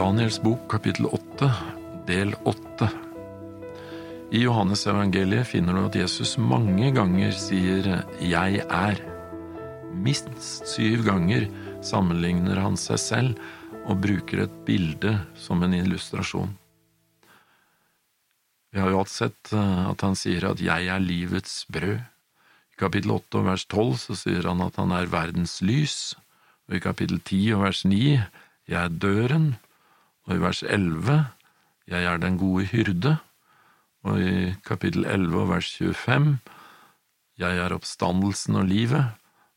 [0.00, 1.46] Daniels bok kapittel 8,
[2.08, 2.86] del 8.
[4.32, 7.84] I Johannes evangeliet finner du at Jesus mange ganger sier
[8.16, 9.02] 'jeg er'.
[9.92, 11.50] Minst syv ganger
[11.84, 13.44] sammenligner han seg selv
[13.84, 16.56] og bruker et bilde som en illustrasjon.
[18.72, 22.00] Vi har jo alt sett eh, at han sier at 'jeg er livets brød'.
[22.72, 26.14] I kapittel 8 og vers 12 så sier han at han er verdens lys,
[26.68, 28.22] og i kapittel 10 og vers 9
[28.66, 29.58] jeg er døren,
[30.30, 31.18] og i vers 11
[31.90, 33.16] jeg er den gode hyrde,
[34.06, 36.36] og i kapittel 11 og vers 25
[37.40, 39.16] jeg er oppstandelsen og livet,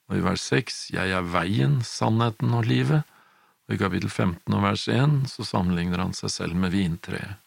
[0.09, 3.03] og i vers 6 jeg er veien, sannheten og livet,
[3.67, 7.37] og i kapittel 15 og vers 1 så sammenligner han seg selv med vintreet.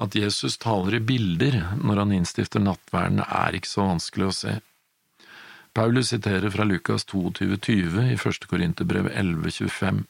[0.00, 4.58] At Jesus taler i bilder når han innstifter nattverden, er ikke så vanskelig å se.
[5.76, 10.04] Paulus siterer fra Lukas 22,20 i første Korinterbrev 11,25.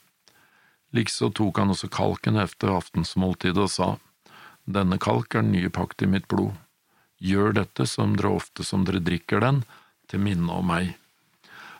[0.95, 3.89] Likså tok han også kalken efter aftensmåltidet og sa,
[4.67, 6.55] Denne kalk er den nye pakt i mitt blod.
[7.23, 9.63] Gjør dette som dere ofte som dere drikker den,
[10.07, 10.93] til minne om meg.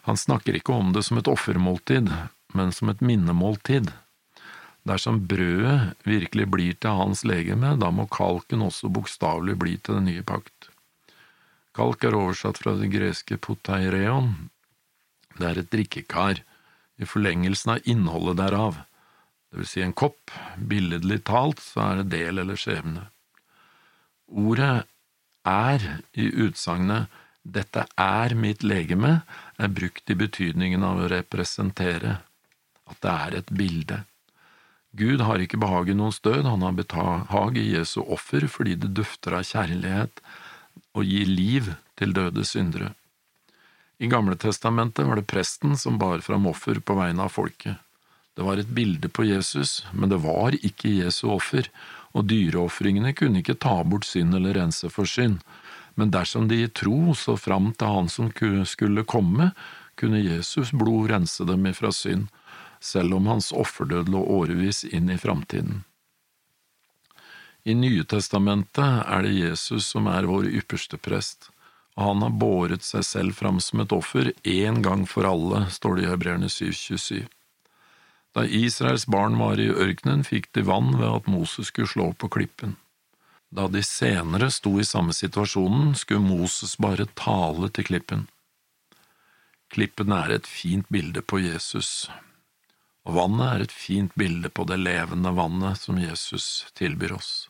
[0.08, 2.10] Han snakker ikke om det som et offermåltid,
[2.56, 3.92] men som et minnemåltid.
[4.88, 10.08] Dersom brødet virkelig blir til hans legeme, da må kalken også bokstavelig bli til den
[10.08, 10.70] nye pakt.
[11.76, 14.50] Kalk er oversatt fra det greske poteireon.
[15.38, 16.40] Det er et drikkekar,
[16.98, 18.80] i forlengelsen av innholdet derav,
[19.52, 23.08] det vil si en kopp, billedlig talt så er det del eller skjebne.
[24.28, 24.84] Ordet
[25.48, 25.88] er
[26.20, 27.08] i utsagnet
[27.48, 29.22] dette er mitt legeme
[29.56, 32.18] er brukt i betydningen av å representere,
[32.88, 34.02] at det er et bilde.
[34.98, 38.96] Gud har ikke behag i noens død, han har behag i Jesu offer fordi det
[38.98, 40.24] dufter av kjærlighet
[40.98, 42.94] og gir liv til døde syndere.
[43.98, 47.78] I Gamle testamentet var det presten som bar fram offer på vegne av folket.
[48.38, 51.66] Det var et bilde på Jesus, men det var ikke Jesu offer,
[52.14, 55.40] og dyreofringene kunne ikke ta bort synd eller rense for synd,
[55.98, 58.30] men dersom de i tro så fram til Han som
[58.66, 59.52] skulle komme,
[59.98, 62.28] kunne Jesus blod rense dem ifra synd,
[62.80, 65.82] selv om hans offerdød lå årevis inn i framtiden.
[67.66, 71.50] I Nye testamentet er det Jesus som er vår ypperste prest,
[71.98, 75.98] og han har båret seg selv fram som et offer én gang for alle, står
[75.98, 77.26] det i Hebreerne 727.
[78.38, 82.30] Da Israels barn var i ørkenen, fikk de vann ved at Moses skulle slå på
[82.36, 82.76] klippen.
[83.50, 88.28] Da de senere sto i samme situasjonen, skulle Moses bare tale til klippen.
[89.74, 92.12] Klippen er et fint bilde på Jesus,
[93.10, 97.50] og vannet er et fint bilde på det levende vannet som Jesus tilbyr oss.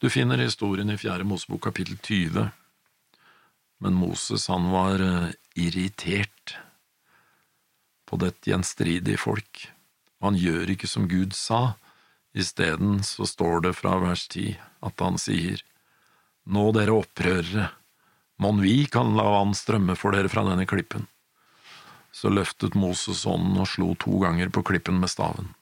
[0.00, 2.48] Du finner historien i Fjerde Mosebok kapittel 20,
[3.84, 6.56] men Moses han var eh, irritert
[8.08, 9.68] på dette gjenstridige folk
[10.24, 11.78] han gjør ikke som Gud sa.
[12.34, 14.52] Isteden så står det fra vers ti
[14.84, 15.62] at han sier,
[16.48, 17.68] Nå dere opprørere,
[18.40, 21.06] mon vi kan la vann strømme for dere fra denne klippen.
[22.12, 25.52] Så løftet Moses ånden og slo to ganger på klippen med staven.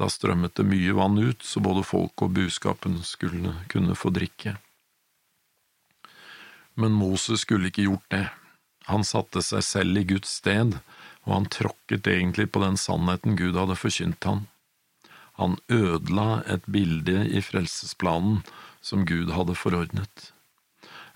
[0.00, 4.56] Da strømmet det mye vann ut, så både folk og buskapen skulle kunne få drikke.
[6.74, 8.24] Men Moses skulle ikke gjort det.
[8.88, 10.80] Han satte seg selv i Guds sted
[11.26, 14.46] og han tråkket egentlig på den sannheten Gud hadde forkynt han.
[15.40, 18.42] Han ødela et bilde i frelsesplanen
[18.82, 20.32] som Gud hadde forordnet.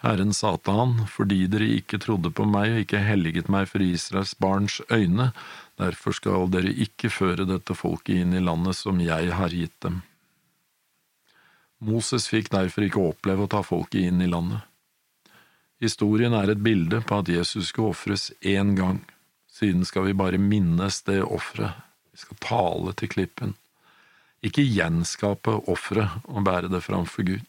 [0.04, 3.82] Herren sa til han, fordi dere ikke trodde på meg og ikke helliget meg for
[3.82, 5.30] Israels barns øyne,
[5.80, 10.02] derfor skal dere ikke føre dette folket inn i landet som jeg har gitt dem.
[11.86, 14.62] Moses fikk derfor ikke oppleve å ta folket inn i landet.
[15.82, 19.02] Historien er et bilde på at Jesus skulle ofres én gang.
[19.56, 21.78] Siden skal vi bare minnes det offeret.
[22.12, 23.54] Vi skal tale til klippen.
[24.44, 27.44] Ikke gjenskape offeret og bære det framfor Gud.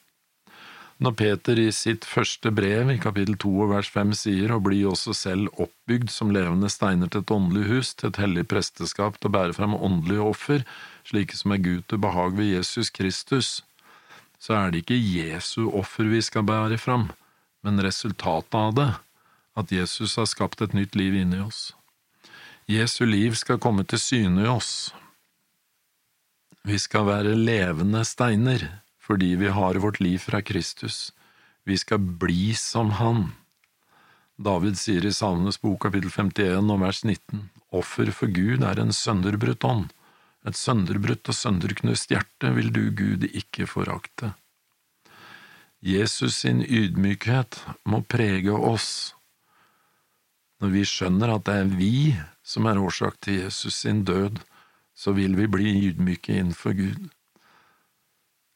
[1.03, 4.79] Når Peter i sitt første brev, i kapittel to og vers fem, sier å bli
[4.89, 9.29] også selv oppbygd som levende steiner til et åndelig hus, til et hellig presteskap til
[9.29, 10.65] å bære fram åndelige offer,
[11.05, 13.51] slike som er Gud til behag ved Jesus Kristus,
[14.41, 17.11] så er det ikke Jesu offer vi skal bære fram,
[17.61, 18.91] men resultatet av det,
[19.57, 21.76] at Jesus har skapt et nytt liv inni oss.
[22.67, 24.91] Jesu liv skal komme til syne i oss.
[26.67, 28.65] Vi skal være levende steiner
[29.07, 31.13] fordi vi har vårt liv fra Kristus.
[31.63, 33.29] Vi skal bli som Han.
[34.35, 38.91] David sier i Salmenes bok kapittel 51 og vers 19, Offer for Gud er en
[38.91, 39.87] sønderbrutt ånd.
[40.43, 44.33] Et sønderbrutt og sønderknust hjerte vil du, Gud, ikke forakte.
[45.79, 49.15] Jesus sin ydmykhet må prege oss
[50.61, 51.97] når vi skjønner at det er vi
[52.45, 54.39] som er årsak til Jesus sin død,
[54.97, 57.09] så vil vi bli ydmyke innenfor Gud.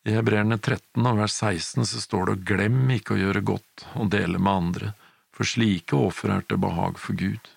[0.01, 4.09] I Hebreerne 13 og vers 16 så står det glem ikke å gjøre godt og
[4.15, 4.93] dele med andre,
[5.29, 7.51] for slike offer er til behag for Gud.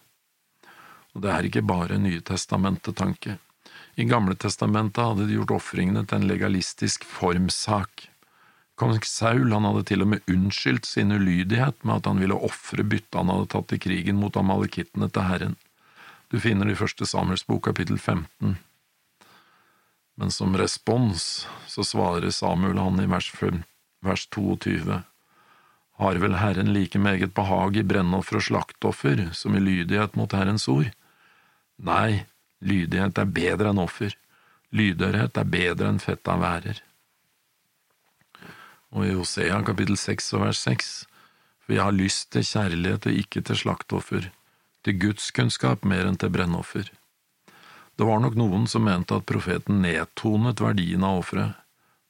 [1.14, 3.38] Og det er ikke bare Nye testamentet-tanke.
[3.96, 8.08] I Gamle testamentet hadde de gjort ofringene til en legalistisk formsak.
[8.74, 12.82] Kong Saul han hadde til og med unnskyldt sin ulydighet med at han ville ofre
[12.82, 15.56] byttet han hadde tatt i krigen mot amalekittene til Herren.
[16.32, 18.56] Du finner det i første Samuels bok kapittel 15.
[20.18, 23.62] Men som respons så svarer Samuel han i vers, 5,
[24.02, 25.02] vers 22.
[26.02, 30.66] Har vel Herren like meget behag i brennoffer og slaktoffer som i lydighet mot Herrens
[30.70, 30.90] ord?
[31.78, 32.24] Nei,
[32.58, 34.14] lydighet er bedre enn offer,
[34.74, 36.82] lydørhet er bedre enn fett av værer.
[38.94, 40.90] Og i Hosea kapittel 6 og vers 6,
[41.64, 44.28] for jeg har lyst til kjærlighet og ikke til slaktoffer,
[44.86, 46.92] til gudskunnskap mer enn til brennoffer.
[47.98, 51.58] Det var nok noen som mente at profeten nedtonet verdien av offeret,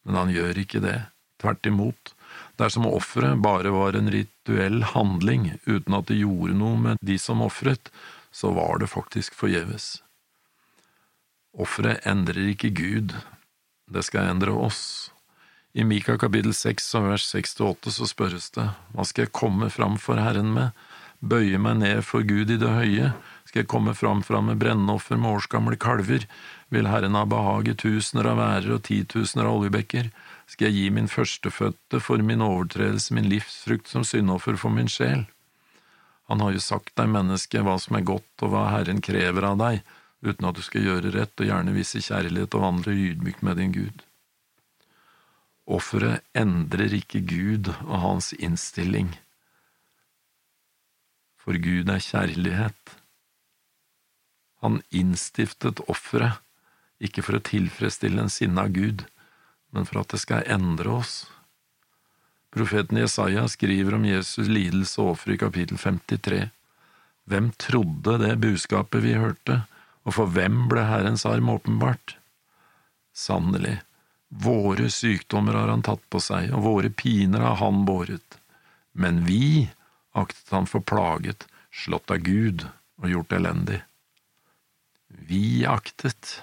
[0.04, 0.98] men han gjør ikke det,
[1.40, 2.12] tvert imot.
[2.60, 7.40] Dersom offeret bare var en rituell handling uten at det gjorde noe med de som
[7.44, 7.88] ofret,
[8.34, 10.02] så var det faktisk forgjeves.
[11.54, 13.16] Offeret endrer ikke Gud,
[13.88, 15.13] det skal endre oss.
[15.74, 19.96] I Mika kapittel 6 og vers 6–8 så spørres det, hva skal jeg komme fram
[19.98, 20.70] for Herren med,
[21.18, 23.08] bøye meg ned for Gud i det høye,
[23.50, 26.28] skal jeg komme fram ham med brennoffer med årsgamle kalver,
[26.70, 30.12] vil Herren ha behag i tusener av værer og titusener av oljebekker,
[30.46, 35.26] skal jeg gi min førstefødte for min overtredelse, min livsfrukt som syndoffer for min sjel.
[36.30, 39.58] Han har jo sagt deg, menneske, hva som er godt og hva Herren krever av
[39.58, 39.82] deg,
[40.22, 43.74] uten at du skal gjøre rett og gjerne vise kjærlighet og vandre ydmykt med din
[43.74, 44.03] Gud.
[45.64, 49.14] Offeret endrer ikke Gud og hans innstilling,
[51.40, 52.96] for Gud er kjærlighet.
[54.64, 56.40] Han innstiftet offeret,
[57.00, 59.04] ikke for å tilfredsstille en sinna Gud,
[59.74, 61.14] men for at det skal endre oss.
[62.54, 66.44] Profeten Jesaja skriver om Jesus' lidelse og offer i kapittel 53.
[67.28, 69.64] Hvem trodde det budskapet vi hørte,
[70.04, 72.16] og for hvem ble Herrens arm åpenbart?
[73.16, 73.80] Sannelig,
[74.42, 78.38] våre sykdommer har han tatt på seg, og våre piner har han båret.
[78.92, 79.68] Men vi
[80.14, 82.66] aktet han for plaget, slått av Gud
[83.02, 83.80] og gjort elendig.
[85.08, 86.40] Vi aktet.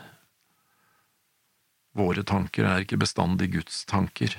[1.96, 4.38] Våre tanker er ikke bestandig Guds tanker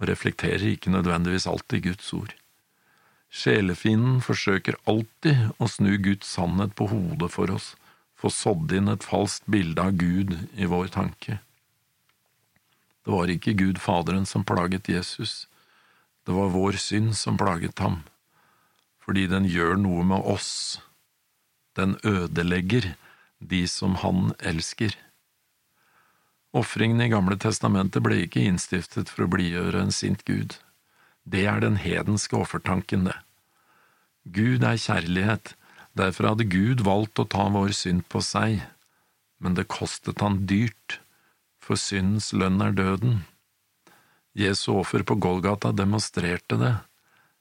[0.00, 2.32] og reflekterer ikke nødvendigvis alltid Guds ord.
[3.32, 7.74] Sjelefienden forsøker alltid å snu Guds sannhet på hodet for oss,
[8.16, 11.40] få sådd inn et falskt bilde av Gud i vår tanke.
[13.06, 15.46] Det var ikke Gud Faderen som plaget Jesus,
[16.26, 18.00] det var vår synd som plaget ham,
[18.98, 20.80] fordi den gjør noe med oss,
[21.78, 22.96] den ødelegger
[23.38, 24.96] de som han elsker.
[26.50, 30.58] Ofringene i Gamle testamentet ble ikke innstiftet for å blidgjøre en sint Gud.
[31.22, 33.16] Det er den hedenske offertanken, det.
[34.26, 35.54] Gud er kjærlighet,
[35.94, 38.64] derfor hadde Gud valgt å ta vår synd på seg,
[39.38, 40.98] men det kostet han dyrt,
[41.66, 43.18] for syndens lønn er døden.
[44.36, 46.74] Jesu offer på Golgata demonstrerte det.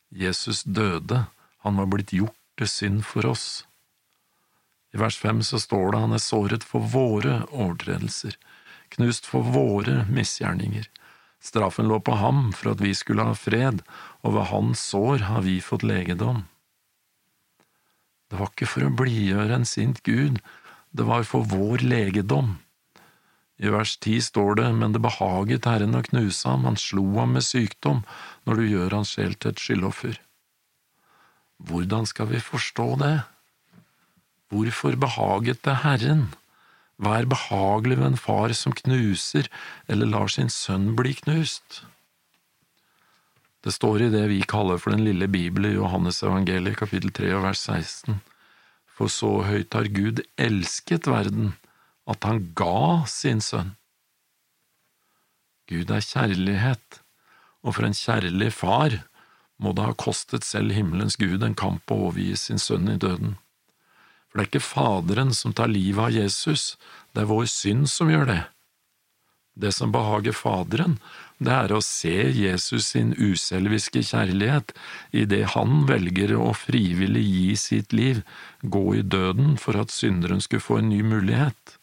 [0.09, 1.25] Jesus døde,
[1.63, 3.65] han var blitt gjort til synd for oss.
[4.95, 8.37] I vers fem så står det han er såret for våre overtredelser
[8.95, 10.87] knust for våre misgjerninger.
[11.43, 13.81] Straffen lå på ham for at vi skulle ha fred,
[14.25, 16.45] og ved hans sår har vi fått legedom.
[18.29, 20.39] Det var ikke for å blidgjøre en sint Gud,
[20.95, 22.55] det var for vår legedom.
[23.55, 27.37] I vers ti står det, men det behaget Herren å knuse ham, han slo ham
[27.37, 28.03] med sykdom,
[28.43, 30.19] når du gjør hans sjel til et skyldoffer.
[31.63, 33.15] Hvordan skal vi forstå det?
[34.51, 36.27] Hvorfor behaget det Herren?
[36.99, 39.47] Hva er behagelig ved en far som knuser
[39.91, 41.83] eller lar sin sønn bli knust?
[43.65, 47.31] Det står i det vi kaller for den lille Bibel i Johannes evangeliet kapittel 3
[47.39, 48.19] og vers 16.
[48.95, 51.55] For så høyt har Gud elsket verden,
[52.09, 53.73] at han ga sin sønn.
[55.69, 57.01] Gud er kjærlighet,
[57.65, 58.99] og for en kjærlig far
[59.57, 63.37] må det ha kostet selv himmelens Gud en kamp å overgi sin sønn i døden.
[64.29, 66.75] For det er ikke Faderen som tar livet av Jesus,
[67.15, 68.41] det er vår synd som gjør det.
[69.55, 70.97] Det som behager Faderen,
[71.39, 74.73] det er å se Jesus sin uselviske kjærlighet
[75.15, 78.21] i det han velger å frivillig gi sitt liv,
[78.61, 81.77] gå i døden for at synderen skulle få en ny mulighet.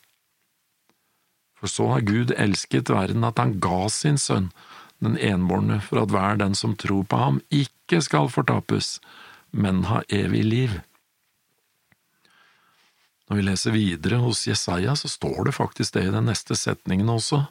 [1.63, 4.49] For så har Gud elsket verden at han ga sin sønn,
[4.99, 8.97] den enbårne, for at hver den som tror på ham, ikke skal fortapes,
[9.55, 10.75] men ha evig liv.
[13.31, 17.15] Når vi leser videre hos Jesaja, så står det faktisk det i den neste setningen
[17.15, 17.45] også,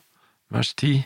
[0.51, 1.05] vers ti.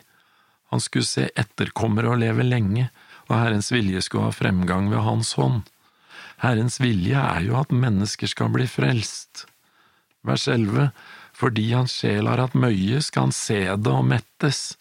[0.74, 2.90] Han skulle se etterkommere og leve lenge,
[3.30, 5.62] og Herrens vilje skulle ha fremgang ved hans hånd.
[6.42, 9.46] Herrens vilje er jo at mennesker skal bli frelst.
[10.26, 10.90] Vers 11.
[11.36, 14.78] Fordi hans sjel har hatt møye, skal han se det og mettes.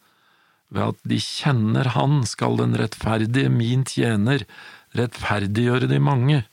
[0.71, 4.47] Ved at de kjenner Han skal den rettferdige, min tjener,
[4.95, 6.45] rettferdiggjøre de mange,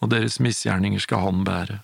[0.00, 1.82] og deres misgjerninger skal Han bære.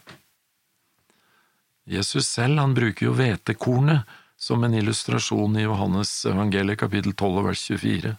[1.89, 4.09] Jesus selv, han bruker jo hvetekornet
[4.39, 8.13] som en illustrasjon i Johannes evangeliet kapittel 12 vers 24.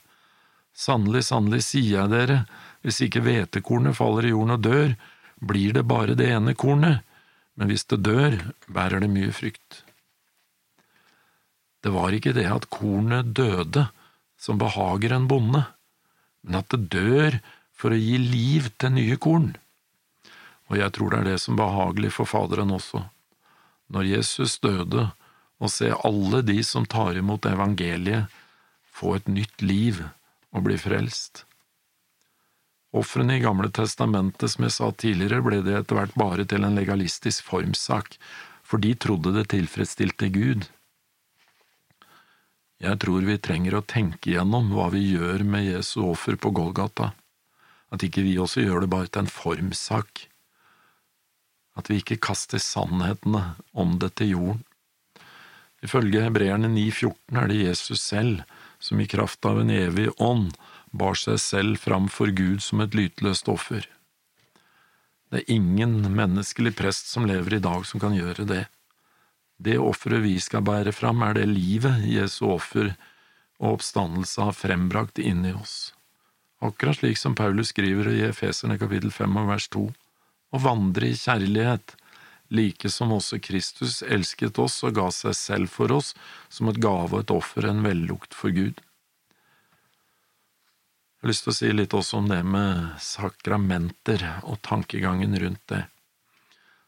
[0.76, 2.40] Sannelig, sannelig sier jeg dere,
[2.82, 4.96] hvis ikke hvetekornet faller i jorden og dør,
[5.40, 7.06] blir det bare det ene kornet,
[7.60, 8.38] men hvis det dør,
[8.72, 9.84] bærer det mye frykt.
[11.84, 13.90] Det var ikke det at kornet døde
[14.40, 15.66] som behager en bonde,
[16.48, 17.40] men at det dør
[17.76, 19.52] for å gi liv til nye korn.
[20.72, 23.04] Og jeg tror det er det som er behagelig for Faderen også.
[23.92, 25.10] Når Jesus døde,
[25.60, 28.32] å se alle de som tar imot evangeliet,
[28.96, 30.00] få et nytt liv
[30.56, 31.44] og bli frelst.
[32.90, 36.78] Ofrene i Gamle testamentet, som jeg sa tidligere, ble det etter hvert bare til en
[36.78, 38.18] legalistisk formsak,
[38.66, 40.66] for de trodde det tilfredsstilte Gud.
[42.80, 47.12] Jeg tror vi trenger å tenke igjennom hva vi gjør med Jesu offer på Golgata,
[47.94, 50.26] at ikke vi også gjør det bare til en formsak,
[51.78, 54.66] at vi ikke kaster sannhetene om det til jorden.
[55.86, 58.42] Ifølge hebreerne 9,14 er det Jesus selv
[58.84, 60.56] som i kraft av en evig ånd
[60.92, 63.86] bar seg selv fram for Gud som et lytløst offer.
[65.30, 68.66] Det er ingen menneskelig prest som lever i dag som kan gjøre det.
[69.60, 72.96] Det offeret vi skal bære fram, er det livet Jesu offer
[73.60, 75.92] og oppstandelse har frembrakt inni oss.
[76.64, 79.86] Akkurat slik som Paulus skriver i Efeserne kapittel 5 og vers 2,
[80.50, 81.94] å vandre i kjærlighet,
[82.50, 86.16] like som også Kristus elsket oss og ga seg selv for oss
[86.50, 88.80] som et gave og et offer, en vellukt for Gud.
[91.20, 95.64] Jeg har lyst til å si litt også om det med sakramenter og tankegangen rundt
[95.68, 95.82] det.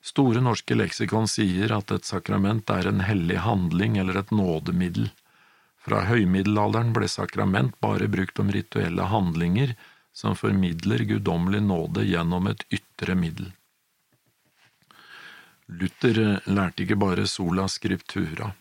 [0.02, 5.10] Store norske leksikon sier at et sakrament er en hellig handling eller et nådemiddel.
[5.84, 9.74] Fra høymiddelalderen ble sakrament bare brukt om rituelle handlinger
[10.16, 13.50] som formidler guddommelig nåde gjennom et ytre middel.
[15.68, 18.54] Luther lærte ikke bare sola scriptura,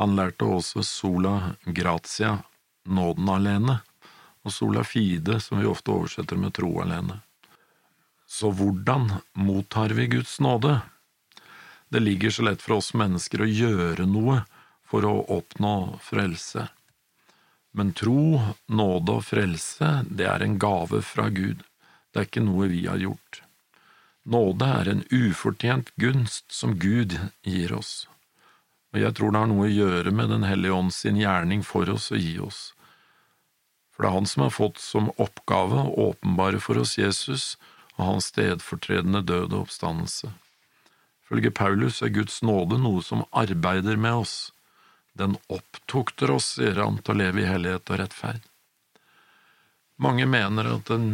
[0.00, 2.38] han lærte også sola gratia,
[2.84, 3.78] nåden alene,
[4.42, 7.20] og sola fide, som vi ofte oversetter med tro alene.
[8.26, 10.80] Så hvordan mottar vi Guds nåde?
[11.88, 14.42] Det ligger så lett for oss mennesker å gjøre noe
[14.88, 16.68] for å oppnå frelse.
[17.72, 21.62] Men tro, nåde og frelse, det er en gave fra Gud,
[22.12, 23.42] det er ikke noe vi har gjort.
[24.28, 28.06] Nåde er en ufortjent gunst som Gud gir oss,
[28.92, 31.88] og jeg tror det har noe å gjøre med Den hellige ånd sin gjerning for
[31.88, 32.70] oss å gi oss
[33.92, 37.56] for det er han som har fått som oppgave å åpenbare for oss Jesus
[37.98, 40.32] og hans stedfortredende død og oppstandelse.
[41.28, 44.36] Følge Paulus er Guds nåde noe som arbeider med oss.
[45.16, 48.48] Den opptukter oss, sier han, til å leve i hellighet og rettferd.
[50.02, 51.08] Mange mener at en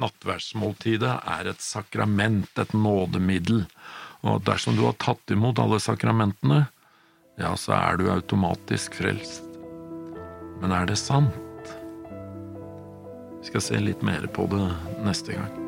[0.00, 3.64] nattverdsmåltidet er et sakrament, et nådemiddel,
[4.20, 6.66] og at dersom du har tatt imot alle sakramentene,
[7.40, 9.46] ja, så er du automatisk frelst.
[10.60, 11.49] Men er det sant?
[13.42, 14.66] Skal se litt mer på det
[15.04, 15.59] neste gang.